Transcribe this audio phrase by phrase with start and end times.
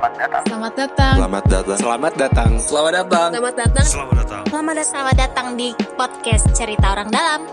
[0.00, 0.42] Selamat datang.
[0.48, 1.14] Selamat datang.
[1.20, 1.76] Selamat datang.
[1.76, 2.50] Selamat datang.
[2.56, 3.28] Selamat datang.
[3.28, 3.84] Selamat datang.
[3.84, 4.42] Selamat datang.
[4.48, 4.88] Selamat datang.
[4.88, 7.44] Selamat datang di podcast Cerita Orang Dalam.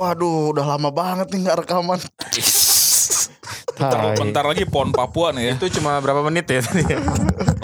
[0.00, 2.00] Waduh, udah lama banget nih nggak rekaman.
[3.76, 5.60] Bentar, bentar lagi PON Papua nih ya.
[5.60, 6.80] Itu cuma berapa menit ya tadi?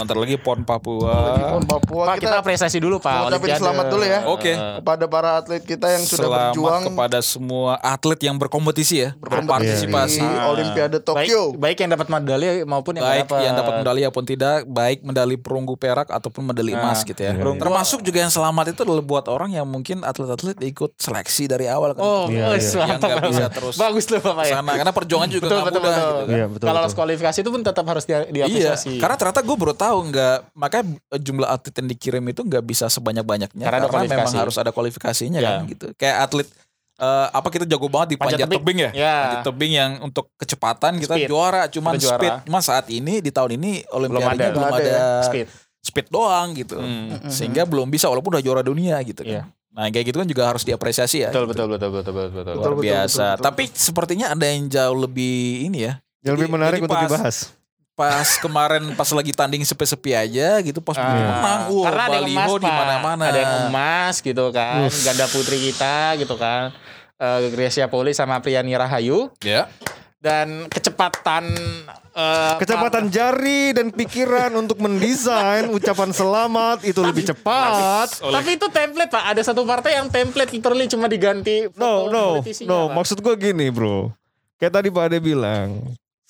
[0.02, 1.14] Bentar lagi PON Papua.
[1.54, 3.30] Pon Papua Pak, kita, kita, apresiasi dulu Pak.
[3.30, 3.62] Olimpiade.
[3.62, 4.20] selamat dulu ya.
[4.26, 4.52] Oke.
[4.82, 10.18] kepada para atlet kita yang sudah Selamat berjuang kepada semua atlet yang berkompetisi ya, berpartisipasi.
[10.18, 11.54] di Olimpiade Tokyo.
[11.54, 15.36] Baik, baik yang dapat medali maupun yang Baik yang dapat medali ataupun tidak, baik medali
[15.38, 17.38] perunggu perak ataupun medali emas gitu ya.
[17.38, 21.94] Termasuk juga yang selamat itu adalah buat orang yang mungkin atlet-atlet ikut seleksi dari awal
[21.94, 22.02] kan.
[22.02, 22.84] Oh, Iya, iya.
[22.90, 24.58] Yang nggak bisa terus Bagus tuh Bapak ya.
[24.58, 26.02] Sana karena perjuangan juga Betul, nggak betul, mudah betul.
[26.02, 26.34] gitu kan.
[26.34, 26.66] Iya, betul.
[26.66, 28.98] Kalau lolos kualifikasi itu pun tetap harus Iya, diapresiasi.
[28.98, 33.20] karena ternyata gue baru tahu nggak makanya jumlah atlet yang dikirim itu nggak bisa sebanyak
[33.22, 35.58] banyaknya Karena karena, memang harus ada kualifikasinya Ya.
[35.58, 35.86] kan gitu.
[35.94, 36.48] Kayak atlet
[36.94, 38.60] eh, apa kita jago banget di Panjat panjat, tebing.
[38.62, 39.16] tebing, ya, Ya.
[39.18, 41.26] panjat tebing yang untuk kecepatan kita Speed.
[41.26, 42.20] juara, cuman Kita juara.
[42.20, 42.34] speed.
[42.46, 44.54] Cuma saat ini di tahun ini olimpiadanya ada.
[44.54, 45.46] belum ada, ada Speed.
[45.82, 47.26] speed doang gitu, Hmm.
[47.26, 49.42] sehingga belum bisa walaupun udah juara dunia gitu Iya.
[49.42, 49.50] kan.
[49.72, 51.30] Nah kayak gitu kan juga harus diapresiasi ya.
[51.32, 52.54] Betul, betul, betul, betul, betul, betul.
[52.54, 53.08] Luar betul, biasa.
[53.08, 55.92] betul, betul, Tapi sepertinya ada yang jauh lebih ini ya.
[56.20, 57.36] Yang lebih menarik jadi untuk pas- dibahas.
[57.92, 62.28] Pas kemarin pas lagi tanding sepi-sepi aja gitu pas Ah, menang wah Karena ada yang
[62.32, 64.88] emas di mana-mana Ada yang emas gitu kan.
[64.88, 66.72] Ganda putri kita gitu kan.
[67.20, 69.68] Eh Gracia Poli sama Priani Rahayu ya
[70.22, 71.50] dan kecepatan
[72.14, 78.22] eh, Kecepatan jari dan pikiran untuk mendesain ucapan selamat itu lebih cepat.
[78.22, 79.34] Tapi itu template pak.
[79.34, 81.66] Ada satu partai yang template literally cuma diganti.
[81.74, 82.86] No, no, no.
[82.86, 82.94] Pak.
[82.94, 84.14] Maksud gua gini, bro.
[84.62, 85.82] Kayak tadi Pak Ade bilang,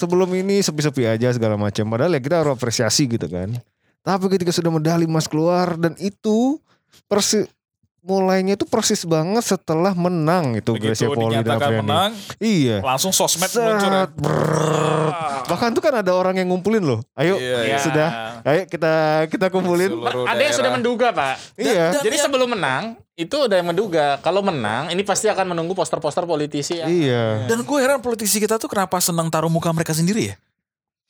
[0.03, 1.87] sebelum ini sepi-sepi aja segala macam.
[1.87, 3.55] Padahal ya kita harus apresiasi gitu kan.
[4.03, 6.59] Tapi ketika sudah medali emas keluar dan itu
[7.07, 7.47] persi
[8.03, 11.81] mulainya itu persis banget setelah menang itu begitu Gracia Poli dan dinyatakan Apriani.
[11.87, 12.11] menang
[12.43, 12.77] Iya.
[12.83, 15.07] langsung sosmed Set, muncul ya brrrr.
[15.47, 17.01] Bahkan tuh kan ada orang yang ngumpulin loh.
[17.15, 17.79] Ayo, Iya, iya.
[17.79, 18.09] sudah.
[18.43, 18.93] Ayo kita
[19.31, 19.87] kita kumpulin.
[19.95, 21.35] Seluruh Ada yang sudah menduga pak.
[21.55, 21.95] Iya.
[22.03, 26.83] Jadi sebelum menang itu udah yang menduga kalau menang ini pasti akan menunggu poster-poster politisi
[26.83, 27.47] yang Iya.
[27.47, 30.37] dan gue heran politisi kita tuh kenapa senang taruh muka mereka sendiri ya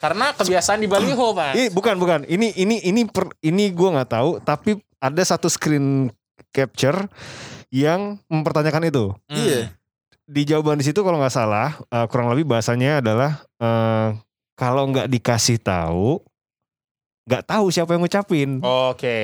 [0.02, 1.54] karena kebiasaan di baliho pak.
[1.70, 2.20] Bukan bukan.
[2.26, 4.30] Ini ini ini per, ini gua nggak tahu.
[4.42, 6.10] Tapi ada satu screen
[6.52, 7.08] capture
[7.68, 9.04] yang mempertanyakan itu.
[9.26, 9.34] Hmm.
[9.34, 9.72] iya
[10.22, 14.08] Di jawaban di situ kalau nggak salah eh, kurang lebih bahasanya adalah eh,
[14.54, 16.20] kalau nggak dikasih tahu
[17.22, 19.18] nggak tahu siapa yang ngucapin Oke.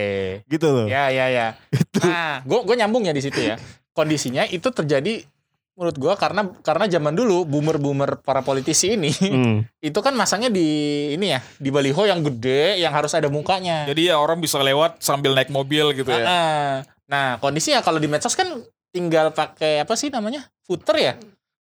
[0.46, 0.86] gitu loh.
[0.86, 1.46] Ya ya ya.
[1.98, 3.58] Nah, gue gue nyambung ya di situ ya.
[3.90, 5.26] Kondisinya itu terjadi
[5.74, 9.62] menurut gua karena karena zaman dulu boomer-boomer para politisi ini Hmm.
[9.78, 10.66] itu kan masangnya di
[11.14, 13.86] ini ya di baliho yang gede yang harus ada mukanya.
[13.86, 16.74] jadi ya orang bisa lewat sambil naik mobil gitu ya Ah,
[17.08, 18.48] Nah, kondisinya kalau di medsos kan
[18.92, 20.48] tinggal pakai apa sih namanya?
[20.64, 21.14] Footer ya?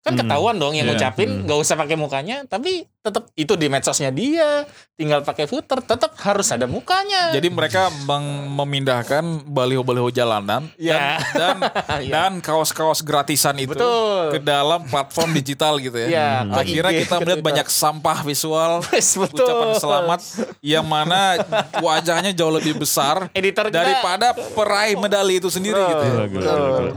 [0.04, 0.20] Kan Hmm.
[0.24, 0.96] ketahuan dong yang Iya.
[0.96, 1.44] ngucapin Hmm.
[1.48, 6.48] nggak usah pakai mukanya, tapi tetap itu di medsosnya dia, tinggal pakai footer, tetap harus
[6.50, 7.30] ada mukanya.
[7.30, 11.22] jadi mereka meng- memindahkan baliho-baliho jalanan Ya.
[11.32, 11.58] dan dan,
[12.00, 12.12] Iya.
[12.18, 14.34] dan kaos-kaos gratisan itu Betul.
[14.34, 16.08] ke dalam platform digital gitu ya.
[16.08, 19.46] Iya, ke Akhirnya kita melihat banyak sampah visual Yes, betul.
[19.46, 20.20] ucapan selamat
[20.60, 21.40] yang mana
[21.78, 26.16] wajahnya jauh lebih besar Editor kita- daripada peraih medali itu sendiri gitu ya.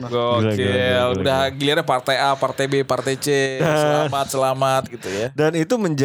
[0.03, 0.57] Gokil.
[0.57, 0.99] gila.
[1.15, 3.29] Udah giliran partai A, partai B, partai C.
[3.61, 5.29] Selamat, selamat gitu ya.
[5.31, 6.00] Dan itu menjadi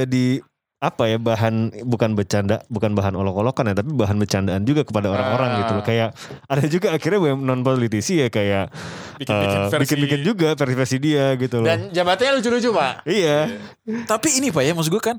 [0.75, 5.49] apa ya bahan bukan bercanda bukan bahan olok-olokan ya tapi bahan bercandaan juga kepada orang-orang
[5.49, 5.57] Ah.
[5.57, 6.09] gitu loh kayak
[6.45, 8.69] ada juga akhirnya non politisi ya kayak
[9.15, 9.81] Bikin-bikin versi.
[9.87, 13.07] bikin-bikin juga versi dia gitu loh Dan jabatannya lucu-lucu, Pak.
[13.07, 13.49] iya
[14.05, 15.17] Tapi ini Pak ya, maksud gue kan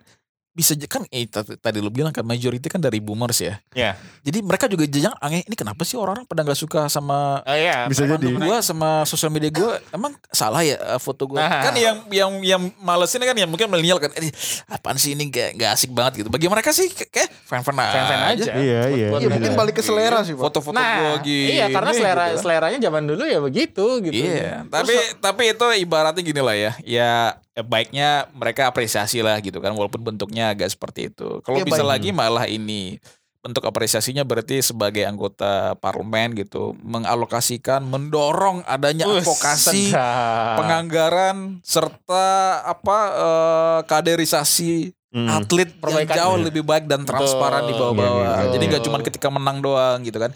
[0.57, 1.29] bisa kan eh,
[1.61, 3.61] tadi lu bilang kan majority kan dari boomers ya.
[3.71, 3.93] Iya.
[4.25, 7.85] Jadi mereka juga jajang aneh ini kenapa sih orang-orang pada nggak suka sama Oh iya.
[7.85, 8.41] Bisa memang jadi.
[8.41, 11.61] gua sama sosial media gua emang salah ya eh, foto gua Nah.
[11.61, 14.33] kan yang yang yang malesin kan yang mungkin milenial kan eh,
[14.67, 18.21] apaan sih ini gak, gak asik banget gitu bagi mereka sih kayak- fan-fan aja, Fan-fan
[18.27, 18.53] aja.
[18.57, 19.09] Iya, iya.
[19.13, 22.79] Iya mungkin balik ke selera sih foto-foto gua Nah, gini iya karena selera gitu seleranya
[22.81, 24.17] zaman dulu ya begitu gitu.
[24.17, 26.73] Iya, tapi tapi itu ibaratnya gini lah ya.
[26.81, 27.13] Ya
[27.57, 31.41] ya baiknya mereka apresiasi lah gitu kan walaupun bentuknya agak seperti itu.
[31.41, 31.91] Kalau Iya, bisa baik.
[31.91, 33.01] lagi malah ini
[33.41, 40.59] bentuk apresiasinya berarti sebagai anggota parlemen gitu mengalokasikan mendorong adanya Us, advokasi sedap.
[40.59, 42.27] penganggaran serta
[42.63, 45.33] apa eh, kaderisasi Hmm.
[45.33, 46.13] atlet yang Perbaikan.
[46.15, 46.45] jauh Iya.
[46.45, 47.95] lebih baik dan transparan di Betul.
[47.95, 48.37] bawah-bawah.
[48.37, 50.29] Iya, Jadi nggak cuma ketika menang doang gitu kan.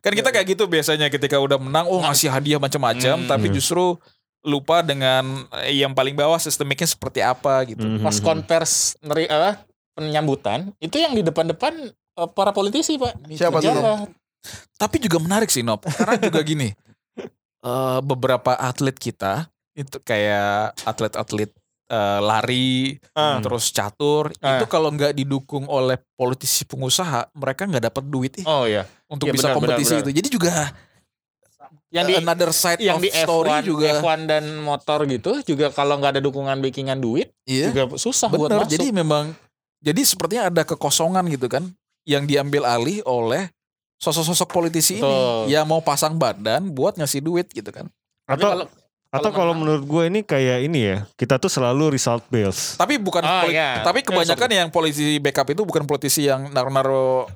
[0.00, 3.28] Kan kita kayak gitu biasanya ketika udah menang oh ngasih hadiah macam-macam Hmm.
[3.30, 3.54] tapi Hmm.
[3.54, 3.94] justru
[4.44, 5.24] lupa dengan
[5.58, 7.80] eh, yang paling bawah sistemiknya seperti apa gitu.
[7.80, 8.04] Mhm.
[8.04, 13.24] Pas konvers neri apa penyambutan itu yang di depan-depan eh, para politisi, Pak.
[13.30, 14.06] Siapa tuh, Jalan.
[14.76, 15.82] Tapi juga menarik sih Nop.
[15.82, 16.68] Karena juga gini.
[17.64, 21.50] eh, beberapa atlet kita itu kayak atlet-atlet
[21.84, 23.40] eh, lari, Ah.
[23.40, 24.56] terus catur, Ah.
[24.56, 28.88] itu kalau nggak didukung oleh politisi pengusaha, mereka nggak dapat duit ih, Oh iya.
[29.04, 30.10] untuk Iya, bisa benar, kompetisi benar, itu.
[30.16, 30.52] Jadi juga
[31.94, 33.88] Yang di another side yang of di story F1, juga.
[34.02, 37.70] F1 dan motor gitu juga kalau nggak ada dukungan backingan duit Iya.
[37.70, 38.66] juga susah buat Benar.
[38.66, 38.74] masuk.
[38.74, 39.30] Jadi memang
[39.78, 41.70] jadi sepertinya ada kekosongan gitu kan
[42.02, 43.46] yang diambil alih oleh
[44.02, 45.06] sosok-sosok politisi Betul.
[45.46, 47.86] ini yang mau pasang badan buat ngasih duit gitu kan.
[48.26, 48.66] Atau kalau
[49.14, 52.74] atau kalau menurut gue ini kayak ini ya, kita tuh selalu result based.
[52.74, 53.78] Tapi bukan poli- iya.
[53.80, 57.30] tapi Itu kebanyakan yang politisi backup itu bukan politisi yang naruh-naruh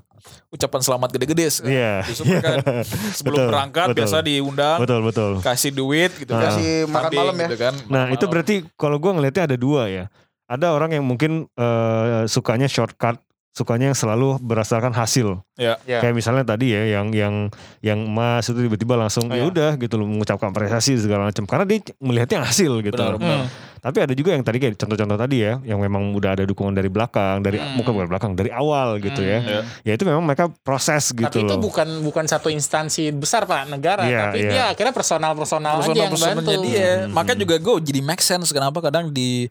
[0.48, 1.46] ucapan selamat gede-gede.
[1.62, 2.02] Iya.
[2.02, 2.58] Justru mereka
[3.16, 3.98] sebelum Betul, berangkat betul.
[4.00, 5.32] biasa diundang Betul betul.
[5.38, 6.40] kasih duit gitu Ah.
[6.40, 6.50] kan.
[6.50, 7.46] Kasih makan malam ya.
[7.46, 7.74] gitu kan.
[7.86, 8.32] Nah Makan itu malam.
[8.34, 10.04] berarti kalau gue ngelihatnya ada dua ya.
[10.48, 15.42] Ada orang yang mungkin eh, sukanya shortcut, sukanya yang selalu berdasarkan hasil.
[15.58, 15.74] ya.
[15.82, 17.34] Kayak misalnya tadi ya, yang yang
[17.82, 19.50] yang emas itu tiba-tiba langsung Oh, ya iya.
[19.50, 21.42] udah gitu loh mengucapkan apresiasi segala macam.
[21.42, 22.94] Karena dia melihatnya hasil gitu.
[22.94, 23.22] Benar, Hmm.
[23.22, 23.46] benar.
[23.78, 26.86] Tapi ada juga yang tadi kayak contoh-contoh tadi ya, yang memang udah ada dukungan dari
[26.86, 27.78] belakang, dari Hmm.
[27.78, 29.38] bukan dari belakang, dari awal gitu ya.
[29.38, 29.60] Iya.
[29.82, 34.02] Ya itu memang mereka proses gitu Tapi itu bukan bukan satu instansi besar pak negara,
[34.02, 34.50] Iya, tapi iya.
[34.50, 36.62] dia akhirnya personal personal aja yang bantu.
[36.62, 37.06] dia.
[37.06, 37.14] Hmm.
[37.14, 39.46] Makanya juga gue jadi make sense kenapa kadang di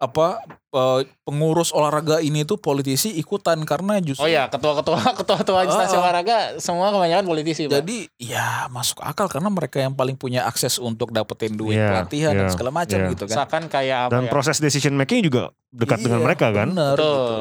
[0.00, 0.40] apa
[0.72, 6.00] eh, pengurus olahraga ini tuh politisi ikutan karena justru Oh ya ketua-ketua ketua-ketua instansi ah.
[6.00, 7.84] olahraga semua kebanyakan politisi pak.
[7.84, 12.32] Jadi ya masuk akal karena mereka yang paling punya akses untuk dapetin duit Iya, pelatihan
[12.32, 13.12] dan iya, segala macam iya.
[13.12, 13.36] gitu kan.
[13.44, 14.30] Seakan kayak apa Dan ya?
[14.32, 16.68] proses decision making juga dekat dengan Iya, mereka kan.
[16.72, 17.12] Bener Betul.
[17.20, 17.38] gitu.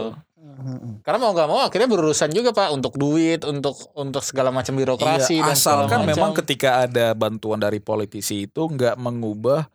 [1.07, 5.39] Karena mau nggak mau akhirnya berurusan juga pak untuk duit, untuk untuk segala macam birokrasi
[5.39, 9.71] Iya, dan asalkan memang ketika ada bantuan dari politisi itu nggak mengubah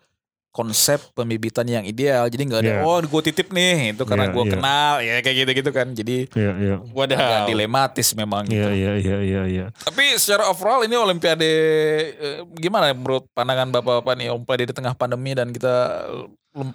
[0.55, 2.31] konsep pembibitan yang ideal.
[2.31, 2.87] Jadi nggak ada Iya.
[2.87, 4.53] oh gue titip nih itu karena Iya, gue iya.
[4.55, 5.87] kenal ya kayak gitu-gitu kan.
[5.91, 6.77] Jadi Iya, iya.
[6.79, 7.45] agak Wadaw.
[7.51, 8.63] dilematis memang gitu.
[8.71, 9.67] Iya, iya, iya, iya, iya.
[9.75, 11.51] Tapi secara overall ini Olimpiade
[12.15, 16.07] eh, gimana menurut pandangan bapak-bapak nih Olimpiade di tengah pandemi dan kita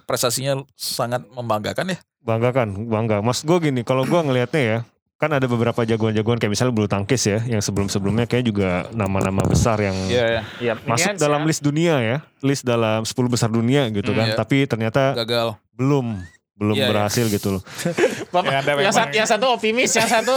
[0.04, 1.98] prestasinya sangat membanggakan ya.
[2.20, 3.24] Bangga kan, bangga.
[3.24, 4.78] Mas gue gini, kalau gue ngelihatnya ya,
[5.20, 9.76] kan ada beberapa jagoan-jagoan kayak misalnya bulu tangkis ya, yang sebelum-sebelumnya kayak juga nama-nama besar
[9.78, 11.46] yang Iya, Iya, masuk dalam ya.
[11.46, 14.26] list dunia ya, list dalam 10 besar dunia gitu Hmm, kan.
[14.26, 14.34] iya.
[14.34, 15.60] Tapi ternyata gagal.
[15.76, 16.24] belum
[16.60, 16.90] belum Iya, iya.
[16.92, 17.62] berhasil gitu loh.
[18.36, 20.36] Bapak, Ya, ada yang, satu, yang satu optimis, yang satu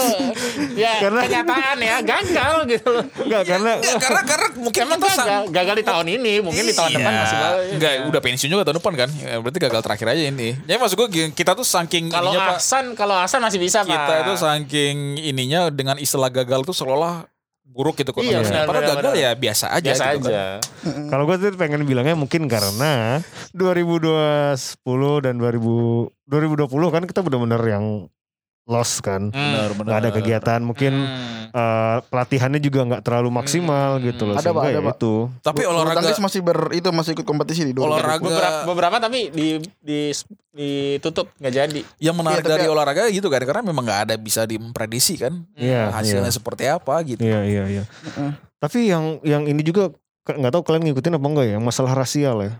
[0.74, 2.94] ya Karena- kenyataan ya gagal gitu.
[3.20, 6.64] Enggak karena Enggak, karena karena mungkin Emang kita sang- gagal, gagal di tahun ini, mungkin
[6.64, 6.98] di tahun Iya.
[6.98, 7.66] depan masih bagus.
[7.76, 9.10] Enggak, udah pensiun juga tahun depan kan.
[9.14, 10.50] Ya, berarti gagal terakhir aja ini.
[10.58, 12.58] Jadi maksud gue kita tuh saking Kalau ininya Pak.
[12.58, 13.92] Ahsan, kalau Ahsan masih bisa pak.
[13.92, 17.28] Kita itu saking ininya dengan istilah gagal tuh seolah
[17.74, 18.64] buruk gitu Iya, konotasinya.
[18.64, 20.30] benar, Padahal gagal ya biasa aja biasa gitu kan.
[20.30, 20.44] aja.
[21.10, 23.20] kalau gue tuh pengen bilangnya mungkin karena
[23.52, 24.54] 2020
[25.20, 27.86] dan 2000 2020 kan kita benar-benar yang
[28.66, 29.28] lost kan.
[29.28, 29.86] Benar, benar.
[29.86, 31.52] Nggak ada kegiatan, mungkin Hmm.
[31.52, 34.04] eh, pelatihannya juga nggak terlalu maksimal Hmm.
[34.06, 34.34] gitu loh.
[34.34, 34.96] Ada, Pak, Sehingga ada, ya Pak.
[34.96, 35.14] itu.
[35.42, 37.92] Tapi Bulu olahraga tangkis masih ber itu masih ikut kompetisi di 2020.
[37.94, 40.00] Olahraga- beberapa, beberapa tapi di, di
[40.50, 41.82] ditutup nggak jadi.
[42.00, 45.90] yang menarik tapi- dari olahraga gitu kan karena memang nggak ada bisa diprediksi kan Iya,
[45.92, 46.36] hasilnya iya.
[46.36, 47.20] seperti apa gitu.
[47.20, 47.84] Iya, iya, iya.
[47.84, 48.32] Heeh.
[48.60, 49.92] Tapi yang yang ini juga
[50.24, 52.54] nggak tahu kalian ngikutin apa enggak ya, masalah rasial ya.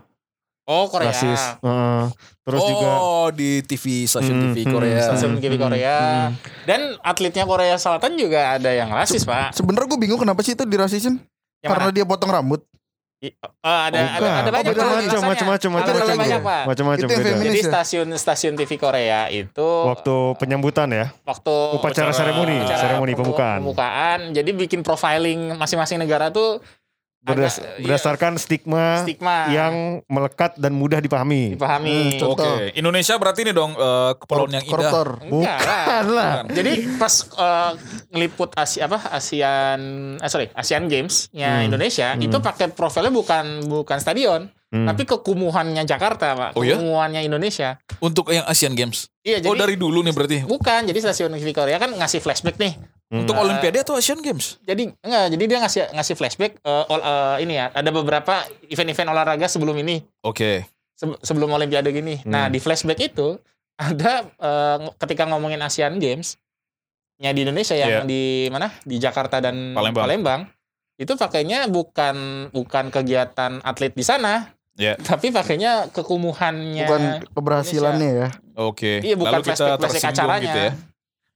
[0.64, 1.12] Oh Korea.
[1.12, 1.60] Rasis.
[1.60, 2.04] Heeh.
[2.40, 2.88] terus oh, juga
[3.32, 5.00] di TV stasiun Hmm, TV hmm, Korea.
[5.02, 5.96] Stasiun TV Korea.
[6.28, 6.32] Hmm.
[6.64, 9.52] Dan atletnya Korea Selatan juga ada yang rasis pak.
[9.52, 11.20] Sebenarnya gue bingung kenapa sih itu dirasisin?
[11.60, 11.96] Yang Karena mana?
[11.96, 12.60] dia potong rambut.
[13.18, 16.62] I- oh, ada, ada, ada banyak Oh, Ada banyak pak.
[16.68, 17.30] macam-macam Itu yang beda.
[17.30, 17.44] feminis.
[17.46, 17.70] Jadi ya?
[17.70, 21.08] stasiun stasiun TV Korea itu Waktu penyambutan ya.
[21.24, 23.58] waktu Upacara seremoni, seremoni pembu- pembukaan.
[23.60, 24.18] pembukaan.
[24.32, 26.60] Jadi bikin profiling masing-masing negara tuh
[27.24, 29.74] Berdas- agak, iya, berdasarkan stigma, stigma yang
[30.06, 31.56] melekat dan mudah dipahami.
[31.56, 31.96] dipahami.
[32.12, 32.54] Hmm, Oke, Contoh.
[32.70, 34.70] Indonesia berarti ini dong eh, kepulauan yang indah.
[34.70, 35.08] Koruptor.
[35.16, 35.26] Lah.
[35.26, 36.32] Bukan lah.
[36.46, 37.70] Jadi pas eh,
[38.10, 39.80] ngeliput Asia apa ASEAN
[40.16, 41.66] eh, sorry ASEAN Games-nya Hmm.
[41.66, 42.22] Indonesia Hmm.
[42.22, 44.84] itu pakai profilnya bukan bukan stadion Hmm.
[44.84, 46.74] tapi kekumuhannya Jakarta pak Oh ya?
[46.74, 49.06] kekumuhannya Indonesia Untuk yang Asian Games.
[49.22, 50.38] iya jadi oh dari dulu nih berarti.
[50.42, 52.74] bukan jadi stasiun TV Korea kan ngasih flashback nih
[53.14, 53.22] Hmm.
[53.22, 53.46] Untuk Nah.
[53.46, 54.58] Olimpiade atau Asian Games?
[54.60, 59.06] jadi enggak jadi dia ngasih ngasih flashback eh, ol- eh, ini ya ada beberapa event-event
[59.06, 60.66] olahraga sebelum ini Oke.
[60.92, 62.52] Se- sebelum Olimpiade gini nah Hmm.
[62.52, 63.38] di flashback itu
[63.76, 66.42] ada eh, ng- ketika ngomongin Asian Games
[67.16, 68.02] nya di Indonesia yang Iya.
[68.04, 70.50] di mana di Jakarta dan Palembang.
[70.94, 72.16] itu pakainya bukan
[72.50, 74.98] bukan kegiatan atlet di sana Iya.
[74.98, 78.28] tapi pakainya kekumuhannya Bukan keberhasilannya ya.
[78.56, 78.98] Oke.
[79.00, 80.42] Iya, bukan Lalu kita flashback- flashback acaranya.
[80.44, 80.72] gitu ya.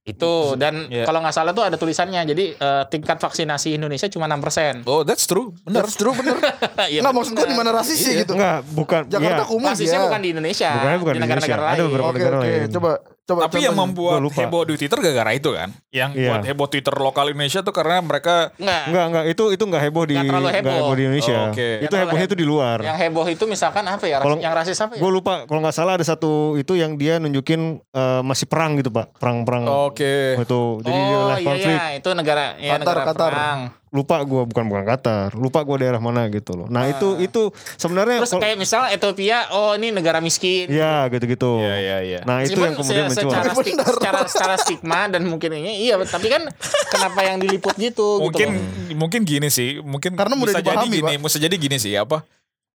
[0.01, 1.05] Itu dan Iya.
[1.05, 5.25] kalau nggak salah tuh ada tulisannya jadi eh, tingkat vaksinasi Indonesia cuma 6% Oh, that's
[5.25, 5.53] true.
[5.63, 5.85] Benar.
[5.85, 6.37] Bener, true bener.
[6.89, 8.75] Iya, Nggak maksud gue di mana rasis sih Enggak, gitu.
[8.75, 9.03] bukan.
[9.05, 10.07] Jakarta ya, kumuh Basisnya ya.
[10.09, 11.69] bukan di Indonesia Bukannya bukan di negara-negara Indonesia.
[11.69, 12.71] Ada lain beberapa Oke negara oke, lain.
[12.71, 12.91] coba
[13.29, 14.17] Coba Tapi yang contohnya.
[14.17, 15.69] membuat heboh di Twitter gara-gara itu kan.
[15.93, 16.27] Yang Iya.
[16.27, 18.83] buat heboh Twitter lokal Indonesia tuh karena mereka Enggak.
[18.89, 19.25] Enggak, enggak.
[19.29, 20.89] Itu itu enggak heboh di Nggak terlalu heboh.
[20.89, 21.37] di Indonesia.
[21.37, 21.69] Oh, oke.
[21.77, 22.79] Itu Nggak hebohnya itu di luar.
[22.81, 24.17] Yang heboh itu misalkan apa ya?
[24.19, 25.01] Kalau- yang rasis apa ya?
[25.01, 28.89] Gue lupa kalau nggak salah ada satu itu yang dia nunjukin eh, masih perang gitu
[28.89, 30.15] pak, perang-perang oke.
[30.41, 30.63] itu.
[30.81, 31.77] Jadi dia oh live iya konflik.
[31.77, 33.29] iya itu negara ya Qatar, negara Qatar.
[33.31, 33.59] perang.
[33.89, 35.33] Lupa gue bukan bukan Qatar.
[35.33, 36.67] Lupa gue daerah mana gitu loh.
[36.67, 40.69] Nah itu itu sebenarnya Terus kayak misalnya Ethiopia, oh ini negara miskin.
[40.69, 41.59] ya gitu-gitu.
[41.59, 42.21] Iya iya iya.
[42.23, 43.33] Nah itu Meskipun yang kemudian se- mencuat.
[43.33, 46.45] secara, stik- secara, secara stigma dan mungkin ini iya tapi kan
[46.87, 48.97] kenapa yang diliput gitu mungkin gitu loh.
[48.97, 51.25] mungkin gini sih, mungkin Karena mudah bisa jadi dipahami, gini, Pak.
[51.25, 52.23] bisa jadi gini sih apa?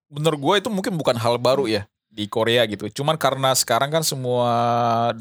[0.07, 2.85] Menurut gue itu mungkin bukan hal baru ya di Korea gitu.
[2.91, 4.49] Cuman karena sekarang kan semua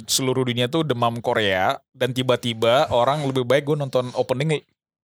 [0.05, 4.61] seluruh dunia tuh demam Korea dan tiba-tiba orang lebih baik gue nonton opening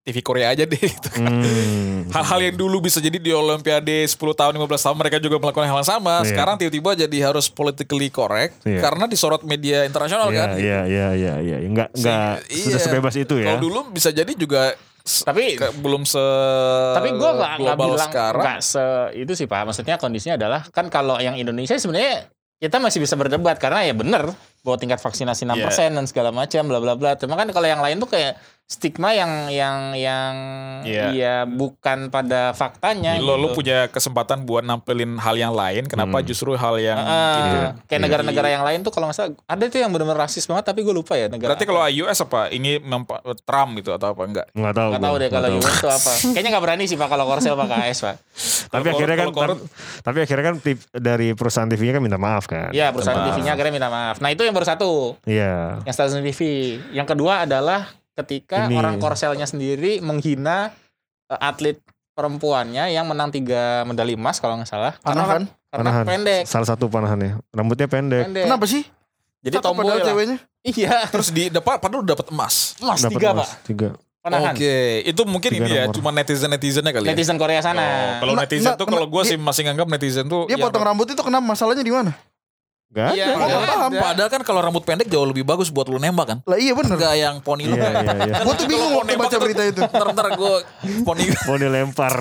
[0.09, 0.81] TV Korea aja deh.
[0.89, 1.09] gitu.
[1.15, 2.09] Hmm.
[2.09, 5.79] Hal-hal yang dulu bisa jadi di Olimpiade 10 tahun 15 tahun mereka juga melakukan hal
[5.79, 6.25] yang sama.
[6.25, 6.33] Iya.
[6.33, 8.81] Sekarang tiba-tiba jadi harus politically correct Iya.
[8.81, 10.49] karena disorot media internasional Iya kan.
[10.57, 11.57] iya iya iya iya.
[11.61, 12.87] Enggak enggak Sehingga- sudah iya.
[12.89, 13.47] sebebas itu ya.
[13.47, 14.73] Kalau dulu bisa jadi juga
[15.25, 16.21] tapi ke- belum se
[16.93, 18.45] tapi gue nggak nggak bilang sekarang.
[18.45, 18.85] nggak se
[19.17, 23.57] itu sih pak maksudnya kondisinya adalah kan kalau yang Indonesia sebenarnya kita masih bisa berdebat
[23.57, 24.29] karena ya bener
[24.61, 27.97] bahwa tingkat vaksinasi 6% dan segala macam bla bla bla cuma kan kalau yang lain
[27.97, 28.37] tuh kayak
[28.69, 30.35] stigma yang yang yang
[30.79, 31.07] Iya.
[31.11, 33.57] ya bukan pada faktanya lo, lo gitu.
[33.59, 36.27] punya kesempatan buat nampilin hal yang lain, kenapa Hmm.
[36.27, 37.49] justru hal yang Ah, gitu.
[37.51, 37.69] Iya.
[37.83, 38.05] kayak Iya.
[38.05, 40.93] negara-negara yang lain tuh kalau nggak salah ada tuh yang benar-benar rasis banget tapi gue
[40.93, 42.41] lupa ya negara Berarti kalau US apa?
[42.51, 44.47] Ini mempa- Trump gitu atau apa enggak?
[44.53, 44.89] Enggak tahu.
[44.91, 45.65] nggak tahu deh kalau nggak tahu.
[45.65, 48.17] US tuh apa kayaknya nggak berani sih pak kalau Korsel pak KS pak
[48.69, 49.55] Tapi Kalau akhirnya kan tapi,
[50.05, 50.57] tapi akhirnya kan
[50.95, 52.69] dari perusahaan TV-nya kan minta maaf kan.
[52.69, 53.25] Iya perusahaan.
[53.27, 55.81] TV-nya akhirnya minta maaf nah itu yang baru satu Iya.
[55.83, 56.41] yang stasiun TV.
[56.93, 58.75] Yang kedua adalah ketika Ini.
[58.75, 60.75] orang Korselnya sendiri menghina
[61.27, 61.79] eh, atlet
[62.13, 64.95] perempuannya yang menang tiga medali emas kalau nggak salah.
[64.99, 65.47] Panahan.
[65.69, 66.05] Karena Panahan.
[66.05, 66.43] pendek.
[66.45, 67.39] Salah satu panahannya.
[67.49, 68.27] Rambutnya pendek.
[68.27, 68.45] Pendek.
[68.45, 68.83] Kenapa sih?
[69.39, 70.03] Jadi Cakep tomboy lah.
[70.03, 70.39] ceweknya.
[70.65, 71.07] Iya.
[71.09, 72.75] Terus di depan padahal udah dapat emas.
[72.77, 73.49] Emas Dapat tiga emas.
[73.49, 73.51] pak.
[73.65, 73.89] Tiga.
[74.19, 74.51] Panahan.
[74.51, 74.75] Oke,
[75.07, 77.15] itu mungkin Tiga ini ya, cuma netizen-netizennya kali ya.
[77.15, 77.85] Netizen Korea Oh, sana.
[78.19, 80.65] kalau Nggak, netizen nggak, tuh kalau gue dia- sih masih nganggap netizen tuh Dia yang-
[80.67, 81.45] potong rambut itu kenapa?
[81.47, 82.13] Masalahnya di mana?
[82.89, 83.37] Gak Iya, ada.
[83.37, 83.69] Oh, nggak ada.
[83.69, 83.91] paham.
[83.93, 86.39] Padahal kan kalau rambut pendek jauh lebih bagus buat lu nembak kan.
[86.49, 86.97] Lah iya bener.
[86.97, 87.77] Enggak yang poni lu.
[87.77, 88.41] Iya iya iya.
[88.49, 89.81] Gue tuh bingung waktu baca berita itu.
[89.93, 90.55] Ntar-ntar gue
[91.05, 91.29] poni.
[91.49, 92.17] Mau dilempar.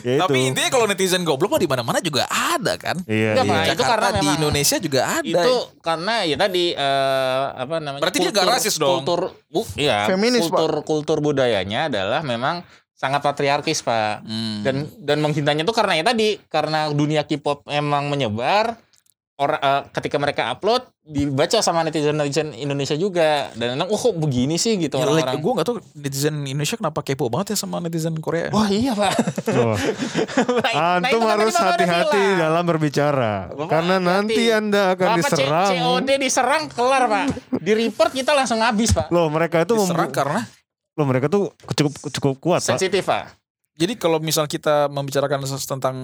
[0.00, 0.20] ya itu.
[0.24, 2.96] Tapi intinya kalau netizen goblok mah di mana-mana juga ada kan.
[3.04, 3.52] Iya Nggak, iya.
[3.52, 3.60] Pak.
[3.60, 5.40] Itu Jakarta karena di Indonesia juga ada.
[5.44, 8.00] Itu karena ya tadi eh, apa namanya?
[8.00, 9.04] Berarti dia nggak rasis dong?
[9.04, 12.64] Kultur, bu, iya, Feminis, kultur kultur budayanya adalah memang
[12.96, 14.24] sangat patriarkis pak.
[14.24, 14.60] Hmm.
[14.60, 18.76] dan dan menghinanya tuh karena ya tadi karena dunia K-pop emang menyebar
[19.40, 24.12] orang eh, ketika mereka upload dibaca sama netizen netizen Indonesia juga dan emang oh kok
[24.14, 27.58] begini sih gitu Ya, like, orang-orang gue gak tau netizen Indonesia kenapa kepo banget ya
[27.58, 28.48] sama netizen Korea.
[28.50, 29.10] wah iya pak
[29.42, 29.74] Tuh.
[30.60, 30.70] Nah,
[31.00, 33.48] itu Antum kan harus hati-hati dalam berbicara.
[33.50, 34.12] Bapak Karena hati-hati.
[34.12, 35.72] nanti Anda akan Bapak C- diserang.
[35.72, 40.40] COD diserang kelar pak di report kita langsung habis pak Loh mereka itu Diserang karena
[40.92, 42.68] Loh mereka tuh cukup cukup kuat pak.
[42.70, 43.32] sensitif pak
[43.72, 45.96] jadi kalau misal kita membicarakan tentang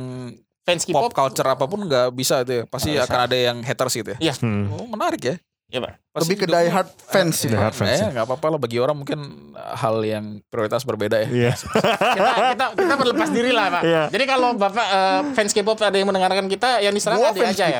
[0.67, 2.63] fans pop K-pop culture apa pun nggak bisa itu ya.
[2.67, 4.19] Pasti akan ada yang haters gitu ya.
[4.21, 4.67] iya Hmm.
[4.69, 5.37] Oh menarik ya.
[5.67, 7.47] iya pak Pasti Lebih ke die hard fans sih.
[7.47, 8.09] Die hard fans, Ya ya.
[8.13, 9.19] nggak apa-apa lah bagi orang mungkin
[9.55, 11.29] hal yang prioritas berbeda ya.
[11.29, 11.53] Iya.
[11.55, 14.03] kita kita kita berlepas diri lah pak Iya.
[14.11, 17.79] jadi kalau bapak eh, fans K-pop ada yang mendengarkan kita yang diserang Gua aja ya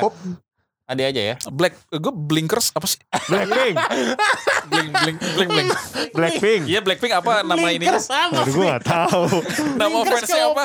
[0.87, 3.03] Ade aja ya Black, gue blinkers apa sih?
[3.29, 3.75] Blackpink.
[4.71, 5.69] Blink, blink, blink, blink.
[6.15, 6.61] Blackpink.
[6.63, 7.83] Iya Blackpink apa nama ini?
[7.83, 9.23] Blinkers apa Aduh gue gak tahu.
[9.75, 10.63] Nama fansnya apa?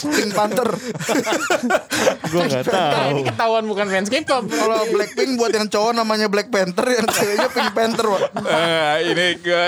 [0.00, 0.68] Pink Panther.
[2.30, 3.10] Gue gak tahu.
[3.12, 4.48] ini ketahuan bukan fans K-pop.
[4.48, 8.06] Kalau Blackpink buat yang cowok namanya Black Panther, yang ceweknya Pink Panther.
[8.40, 9.64] Eh, ini gue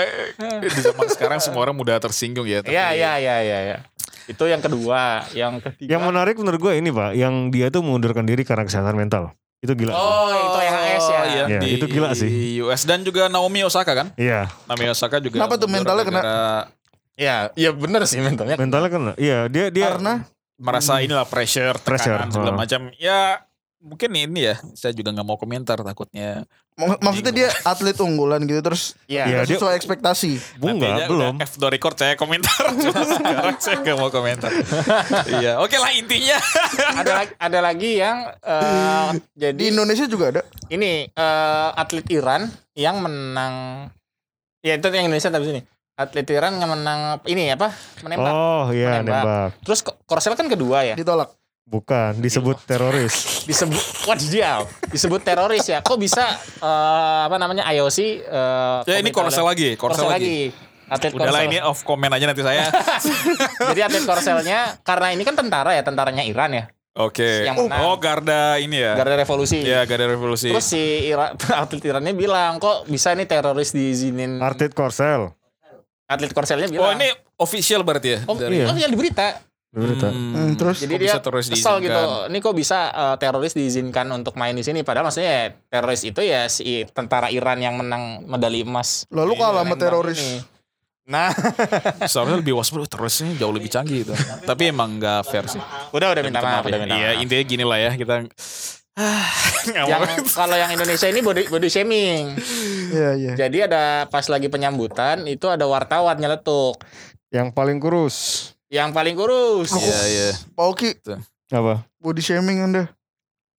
[0.63, 2.65] di zaman sekarang semua orang mudah tersinggung ya.
[2.65, 3.77] Iya, iya, iya, iya, iya.
[4.25, 5.99] Itu yang kedua, yang ketiga.
[5.99, 9.35] Yang menarik menurut gue ini pak, yang dia tuh mengundurkan diri karena kesehatan mental.
[9.63, 9.95] Itu gila.
[9.95, 11.21] Oh, itu yang AS ya.
[11.23, 12.59] iya, Iya, di itu gila sih.
[12.59, 14.07] US dan juga Naomi Osaka kan?
[14.19, 15.39] Iya, Naomi Osaka juga.
[15.39, 16.21] Kenapa tuh mentalnya kena?
[17.15, 18.57] Iya, iya bener sih mentalnya.
[18.59, 20.25] mentalnya kan, iya dia dia Karena
[20.57, 22.59] merasa inilah pressure, Pressure, tekanan segala oh.
[22.59, 22.81] macam.
[22.97, 23.45] Ya
[23.83, 26.47] mungkin ini ya, saya juga nggak mau komentar takutnya.
[26.73, 30.57] mak- maksudnya dia atlet unggulan gitu terus nggak dia- sesuai ekspektasi.
[30.57, 31.33] bunga Nantinya belum.
[31.37, 32.63] F the record saya komentar.
[33.13, 34.49] Sekarang saya nggak mau komentar.
[35.29, 36.39] iya, oke lah intinya.
[37.03, 40.41] ada lagi, ada lagi yang eh, jadi Di Indonesia juga ada.
[40.67, 43.85] ini eh, atlet Iran yang menang
[44.59, 45.61] ya itu yang Indonesia tapi sini
[45.93, 49.21] atlet Iran yang menang ini apa menembak Oh iya Menembak.
[49.21, 49.49] nembak.
[49.61, 51.29] terus Ko- Korsel kan kedua ya Ditolak.
[51.63, 53.15] Bukan disebut teroris.
[53.49, 56.23] disebut wadidaw disebut teroris ya kok bisa
[56.63, 60.51] eh, apa namanya IOC eh, ya ini korsel lagi, korsel, Korsel lagi.
[60.51, 62.67] lagi atlet Udahlah Korsel ini off comment aja nanti saya.
[63.71, 67.49] jadi atlet Korselnya karena ini kan tentara ya tentaranya Iran ya Oke.
[67.49, 67.89] Yang menang.
[67.89, 68.93] Oh Garda ini ya.
[68.93, 69.65] Garda Revolusi.
[69.65, 70.53] Ya Garda Revolusi.
[70.53, 71.33] Terus si Ira,
[71.65, 74.37] atlet Irannya bilang kok bisa nih teroris diizinin.
[74.37, 75.33] Artit Korsel.
[76.05, 77.01] Atlet Korselnya oh bilang.
[77.01, 77.09] ini
[77.41, 78.19] official berarti ya?
[78.29, 78.69] Oh, Dari- iya.
[78.69, 79.41] oh, yang di berita.
[79.73, 80.13] Berita.
[80.13, 80.37] Hmm.
[80.37, 82.01] Hmm, terus Jadi Kok dia bisa terus kesel gitu.
[82.29, 84.85] Ini kok bisa eh, teroris diizinkan untuk main di sini?
[84.85, 89.09] Padahal maksudnya ya, teroris itu ya si tentara Iran yang menang medali emas.
[89.09, 90.21] lalu di kalah sama teroris.
[90.21, 90.37] ini.
[91.03, 91.33] Nah,
[92.11, 94.13] Seharusnya lebih waspada terusnya jauh lebih canggih itu.
[94.45, 95.59] Tapi emang nggak fair sih.
[95.91, 96.83] udah udah minta Minta maaf, udah ya.
[96.85, 98.13] minta Iya intinya gini lah ya kita.
[99.89, 102.37] Yang kalau yang Indonesia ini body body shaming.
[102.93, 103.31] Iya, iya.
[103.33, 106.77] Jadi ada pas lagi penyambutan itu ada wartawan nyeletuk.
[107.33, 108.53] Yang paling kurus.
[108.73, 109.69] Yang paling kurus.
[109.71, 110.29] Iya iya.
[110.49, 110.89] Pak Oki,
[111.47, 111.85] Apa?
[112.01, 112.89] body shaming Anda.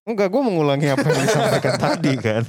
[0.04, 2.42] Enggak, gue mengulangi apa yang disampaikan tadi kan.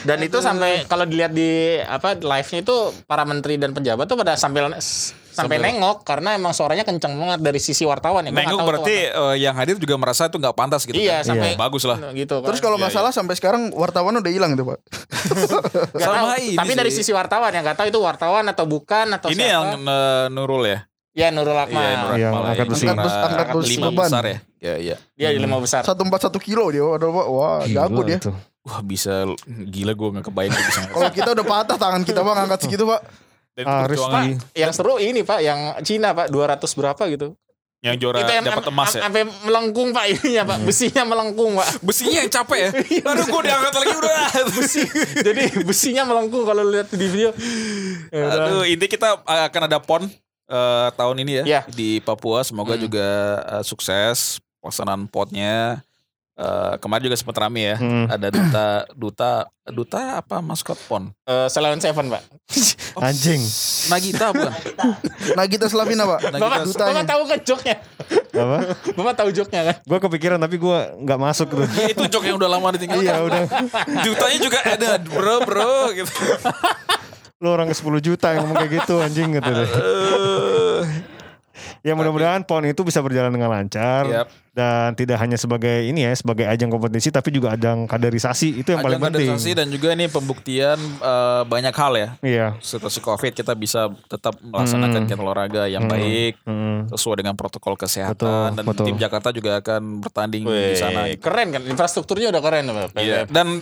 [0.00, 4.38] Dan itu sampai kalau dilihat di apa live-nya itu para menteri dan pejabat tuh pada
[4.38, 8.32] sambil sampai Sambil- nengok karena emang suaranya kenceng banget dari sisi wartawan ya.
[8.32, 10.96] Nengok berarti eh, yang hadir juga merasa itu nggak pantas gitu.
[10.96, 11.28] Iya, kan?
[11.28, 11.98] sampai- bagus lah.
[12.14, 12.40] gitu.
[12.40, 14.78] Terus kalau nggak Iya, salah sampai sekarang wartawan udah hilang itu Pak.
[15.94, 16.40] Sama tahu.
[16.40, 17.02] ini tapi dari sih.
[17.02, 19.52] sisi wartawan yang nggak tahu itu wartawan atau bukan atau Ini siapa.
[19.52, 20.88] yang eh, Nurul ya.
[21.12, 21.80] Ya Nurul Akmal.
[21.80, 22.50] Iya, Nurul Yang Akmal ya.
[22.50, 22.80] angkat besi.
[22.80, 24.04] Juara Angkat besi- angkat besi lima beban.
[24.04, 24.38] besar ya.
[24.58, 24.96] Iya iya.
[25.14, 25.80] Dia di lima besar.
[25.82, 26.82] Satu empat satu kilo dia.
[26.82, 27.26] Waduh, Pak.
[27.28, 28.18] Wah, jago dia.
[28.18, 28.34] tuh.
[28.60, 30.80] Wah bisa gila gue nggak kebayang dia bisa.
[30.86, 33.00] Kalau kita udah patah tangan kita Pak ngangkat segitu Pak.
[33.50, 34.54] Dan Ah, perjuangan Rizky.
[34.54, 37.34] Yang seru ini Pak, yang Cina Pak 200 berapa gitu.
[37.78, 39.02] yang juara itu yang dapat am- emas am- ya.
[39.04, 41.78] Sampai melengkung Pak ininya Pak, besinya melengkung Pak.
[41.80, 42.70] Besinya yang capek ya.
[43.08, 44.18] Aduh gue diangkat lagi udah.
[44.52, 44.82] Besi.
[45.16, 47.30] Jadi besinya melengkung kalau lihat di video.
[48.10, 48.46] Ya udah.
[48.50, 50.10] Aduh, ini kita akan ada pon
[50.48, 51.60] eh, tahun ini ya Iya.
[51.68, 52.40] di Papua.
[52.40, 52.82] Semoga Hmm.
[52.82, 53.08] juga
[53.46, 55.84] eh, sukses pelaksanaan ponnya.
[56.38, 57.76] Eh, kemarin juga sempat rame ya.
[57.76, 58.06] Hmm.
[58.06, 59.30] Ada duta duta
[59.68, 61.10] duta apa maskot pon?
[61.22, 62.22] Eh, Selain Seven Pak.
[62.96, 63.42] Anjing.
[63.86, 64.54] Nagita bukan?
[65.34, 66.30] Nagita Slavina Pak.
[66.30, 66.92] Nagita Bapak, dutanya.
[66.94, 67.74] Bapak tahu kan joknya?
[68.30, 68.58] Apa?
[68.94, 69.76] Bapak tahu joknya kan?
[69.82, 71.66] Gue kepikiran tapi gue nggak masuk tuh.
[71.90, 73.02] itu jok yang udah lama ditinggalkan.
[73.02, 73.42] Iya udah.
[74.06, 76.12] Jutanya juga ada bro bro gitu.
[77.38, 79.68] Lu orang ke 10 juta yang ngomong kayak gitu anjing gitu deh.
[81.86, 84.28] Ya mudah-mudahan PON itu bisa berjalan dengan lancar Yap.
[84.58, 88.82] Dan tidak hanya sebagai ini ya sebagai ajang kompetisi tapi juga ajang kaderisasi itu yang
[88.82, 89.30] paling Ajang penting.
[89.30, 92.08] kaderisasi dan juga ini pembuktian eh, banyak hal ya.
[92.18, 92.46] Iya.
[92.58, 95.20] Situasi Covid kita bisa tetap melaksanakan Hmm.
[95.20, 95.92] olahraga yang Hmm.
[95.92, 96.78] baik Hmm.
[96.88, 98.84] sesuai dengan protokol kesehatan Betul, dan betul.
[98.84, 101.06] tim Jakarta juga akan bertanding di sana.
[101.14, 101.62] Keren kan?
[101.62, 102.64] Infrastrukturnya udah keren.
[102.94, 103.24] Iya.
[103.26, 103.60] Dan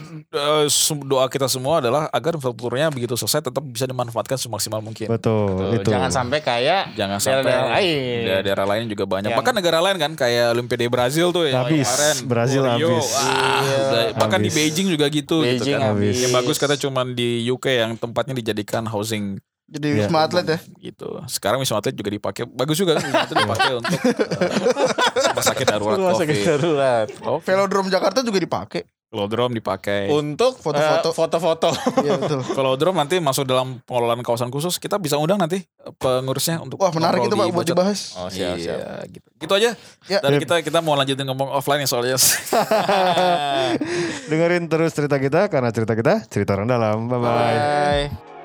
[0.67, 5.07] sem- doa kita semua adalah agar infrastrukturnya begitu selesai tetap bisa dimanfaatkan semaksimal mungkin.
[5.07, 5.91] Betul, Tuh, itu.
[5.91, 8.21] Jangan sampai kayak Jangan sampai daerah-daerah lain.
[8.23, 9.31] daerah-daerah lain juga banyak.
[9.31, 11.85] Yang- Bahkan negara lain kan kayak Olimpiade Brazil tuh yang Habis.
[11.85, 12.17] kemarin.
[12.25, 13.07] Brazil Rio, habis.
[13.09, 13.79] wah, Iya.
[14.13, 14.57] bahkan di Habis.
[14.57, 15.91] Beijing juga gitu gitu Beijing kan.
[15.93, 16.15] habis.
[16.19, 20.07] Yang bagus kata cuman di UK yang tempatnya dijadikan housing Jadi Iya.
[20.07, 20.59] wisma atlet ya.
[20.81, 21.19] gitu.
[21.27, 22.47] Sekarang wisma atlet juga dipakai.
[22.47, 25.06] Bagus juga kan wisma atlet dipakai untuk eh,
[25.47, 26.47] sakit darurat Rumah sakit COVID.
[26.49, 27.07] darurat.
[27.43, 28.83] Velodrome Jakarta juga dipakai.
[29.07, 30.11] Velodrome dipakai.
[30.11, 31.09] Untuk Foto-foto.
[31.09, 31.69] eh, foto-foto.
[32.05, 32.43] Iya betul.
[32.43, 34.77] Velodrome nanti masuk dalam pengelolaan kawasan khusus.
[34.77, 35.63] Kita bisa undang nanti
[35.97, 38.19] pengurusnya untuk Wah menarik itu Pak buat dibahas.
[38.19, 38.77] Oh, siap, siap.
[38.77, 39.29] Iya, gitu.
[39.39, 39.71] Gitu aja.
[40.11, 40.19] Ya.
[40.19, 42.19] Dan kita kita mau lanjutin ngomong offline ya soalnya.
[44.29, 47.07] Dengerin terus cerita kita karena cerita kita cerita orang dalam.
[47.07, 47.31] Bye bye.
[47.31, 48.36] Bye.